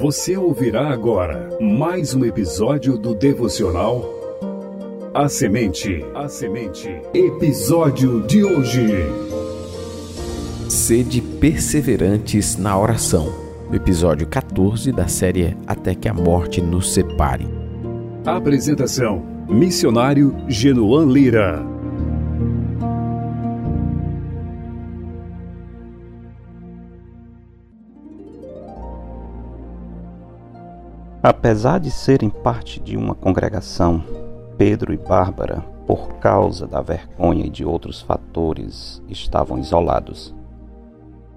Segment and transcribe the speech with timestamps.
[0.00, 4.02] Você ouvirá agora mais um episódio do devocional
[5.12, 6.04] A Semente.
[6.14, 6.88] A Semente.
[7.12, 8.86] Episódio de hoje.
[10.70, 13.30] Sede perseverantes na oração.
[13.70, 17.46] Episódio 14 da série Até que a morte nos separe.
[18.24, 21.62] Apresentação: Missionário Genoan Lira.
[31.26, 34.04] Apesar de serem parte de uma congregação,
[34.58, 40.34] Pedro e Bárbara, por causa da vergonha e de outros fatores, estavam isolados.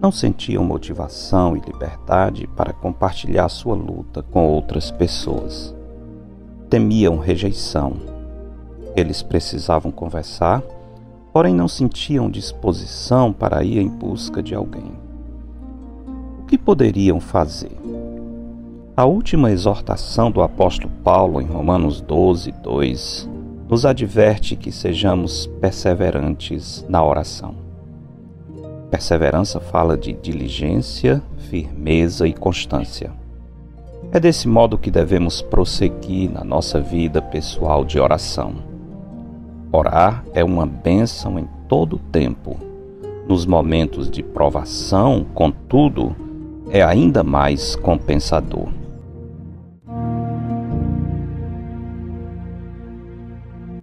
[0.00, 5.74] Não sentiam motivação e liberdade para compartilhar sua luta com outras pessoas.
[6.70, 7.92] Temiam rejeição.
[8.96, 10.62] Eles precisavam conversar,
[11.30, 14.92] porém não sentiam disposição para ir em busca de alguém.
[16.40, 17.76] O que poderiam fazer?
[18.96, 23.28] A última exortação do apóstolo Paulo em Romanos 12, 2
[23.68, 27.56] nos adverte que sejamos perseverantes na oração.
[28.92, 31.20] Perseverança fala de diligência,
[31.50, 33.10] firmeza e constância.
[34.12, 38.54] É desse modo que devemos prosseguir na nossa vida pessoal de oração.
[39.72, 42.56] Orar é uma bênção em todo o tempo.
[43.26, 46.14] Nos momentos de provação, contudo,
[46.70, 48.83] é ainda mais compensador.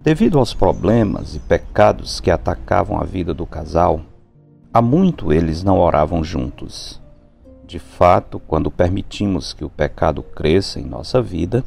[0.02, 4.00] Devido aos problemas e pecados que atacavam a vida do casal,
[4.74, 7.00] há muito eles não oravam juntos.
[7.64, 11.62] De fato, quando permitimos que o pecado cresça em nossa vida,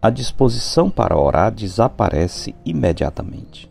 [0.00, 3.68] a disposição para orar desaparece imediatamente.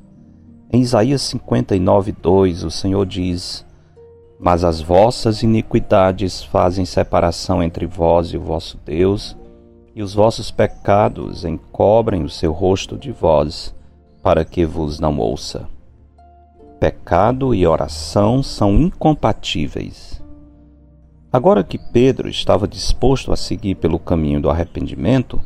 [0.69, 3.65] Em Isaías 59, 2, o Senhor diz:
[4.37, 9.33] Mas as vossas iniquidades fazem separação entre vós e o vosso Deus,
[9.95, 13.73] e os vossos pecados encobrem o seu rosto de vós
[14.23, 15.67] para que vos não ouça.
[16.79, 20.23] Pecado e oração são incompatíveis.
[21.31, 25.41] Agora que Pedro estava disposto a seguir pelo caminho do arrependimento,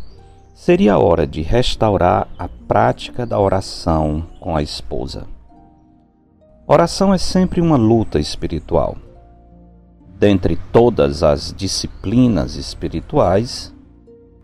[0.54, 5.28] seria a hora de restaurar a prática da oração com a esposa.
[6.68, 8.98] Oração é sempre uma luta espiritual.
[10.20, 13.74] Dentre todas as disciplinas espirituais,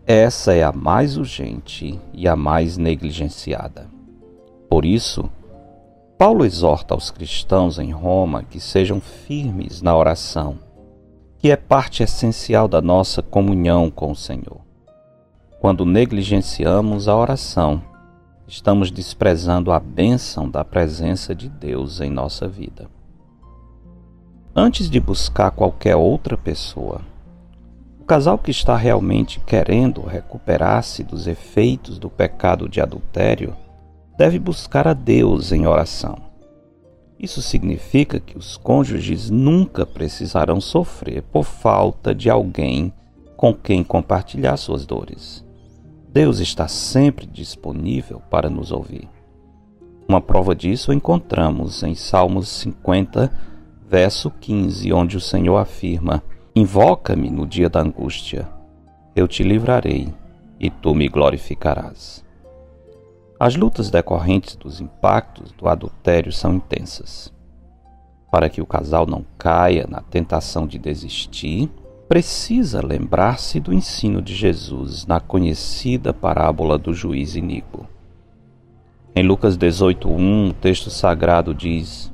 [0.06, 3.93] essa é a mais urgente e a mais negligenciada.
[4.68, 5.30] Por isso,
[6.16, 10.58] Paulo exorta aos cristãos em Roma que sejam firmes na oração,
[11.38, 14.60] que é parte essencial da nossa comunhão com o Senhor.
[15.60, 17.82] Quando negligenciamos a oração,
[18.46, 22.88] estamos desprezando a bênção da presença de Deus em nossa vida.
[24.54, 27.00] Antes de buscar qualquer outra pessoa,
[28.00, 33.56] o casal que está realmente querendo recuperar-se dos efeitos do pecado de adultério
[34.16, 36.16] deve buscar a Deus em oração.
[37.18, 42.92] Isso significa que os cônjuges nunca precisarão sofrer por falta de alguém
[43.36, 45.44] com quem compartilhar suas dores.
[46.12, 49.08] Deus está sempre disponível para nos ouvir.
[50.08, 53.32] Uma prova disso encontramos em Salmos 50,
[53.88, 56.22] verso 15, onde o Senhor afirma:
[56.54, 58.48] Invoca-me no dia da angústia,
[59.16, 60.12] eu te livrarei
[60.60, 62.23] e tu me glorificarás.
[63.38, 67.32] As lutas decorrentes dos impactos do adultério são intensas.
[68.30, 71.68] Para que o casal não caia na tentação de desistir,
[72.08, 77.86] precisa lembrar-se do ensino de Jesus na conhecida parábola do juiz iníquo.
[79.16, 82.12] Em Lucas 18:1, o texto sagrado diz: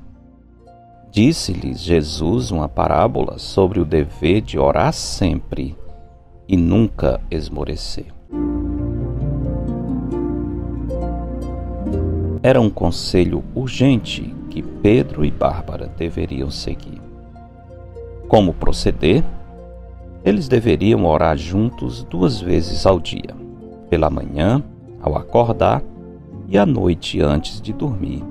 [1.11, 5.77] Disse-lhes Jesus uma parábola sobre o dever de orar sempre
[6.49, 8.20] e nunca esmorecer.
[12.43, 16.99] Era um conselho urgente que Pedro e Bárbara deveriam seguir.
[18.29, 19.23] Como proceder?
[20.25, 23.37] Eles deveriam orar juntos duas vezes ao dia,
[23.91, 24.63] pela manhã,
[25.03, 25.83] ao acordar,
[26.49, 28.25] e à noite antes de dormir,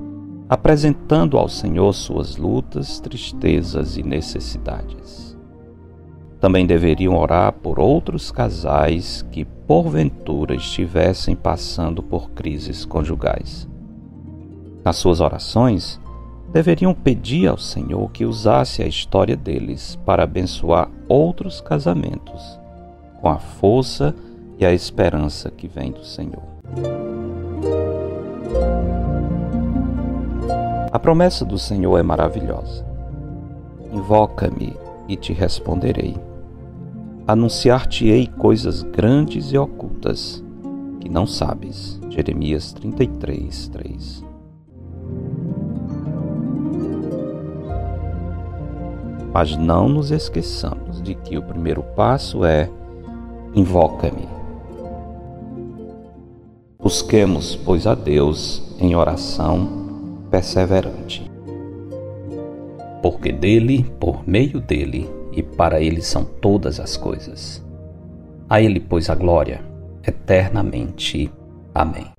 [0.49, 5.37] apresentando ao Senhor suas lutas, tristezas e necessidades.
[6.39, 13.69] Também deveriam orar por outros casais que porventura estivessem passando por crises conjugais.
[14.89, 16.01] Nas suas orações,
[16.51, 22.59] deveriam pedir ao Senhor que usasse a história deles para abençoar outros casamentos,
[23.21, 24.15] com a força
[24.57, 26.41] e a esperança que vem do Senhor.
[30.91, 32.83] A promessa do Senhor é maravilhosa.
[33.93, 34.75] Invoca-me
[35.07, 36.17] e te responderei.
[37.27, 40.43] anunciar-te-ei coisas grandes e ocultas
[40.99, 42.01] que não sabes.
[42.09, 44.28] Jeremias 33, 3.
[49.33, 52.69] Mas não nos esqueçamos de que o primeiro passo é
[53.53, 54.27] invoca-me.
[56.81, 59.67] Busquemos, pois, a Deus em oração
[60.31, 61.29] perseverante.
[63.01, 67.63] Porque dele, por meio dele e para ele são todas as coisas.
[68.49, 69.61] A ele, pois, a glória
[70.05, 71.31] eternamente.
[71.73, 72.18] Amém.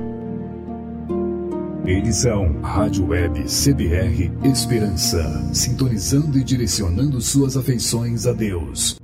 [1.91, 5.21] Edição Rádio Web CBR Esperança,
[5.53, 8.95] sintonizando e direcionando suas afeições a Deus.